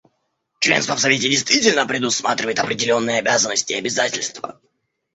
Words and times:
Членство 0.61 0.95
в 0.95 0.99
Совете 0.99 1.29
действительно 1.29 1.85
предусматривает 1.85 2.57
определенные 2.57 3.19
обязанности 3.19 3.73
и 3.73 3.77
обязательства. 3.77 4.59